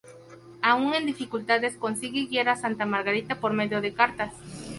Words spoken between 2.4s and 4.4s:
a Santa Margarita por medio de cartas.